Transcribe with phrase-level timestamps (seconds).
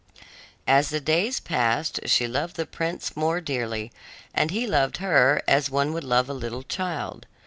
[0.65, 3.91] As the days passed she loved the prince more dearly,
[4.33, 7.27] and he loved her as one would love a little child.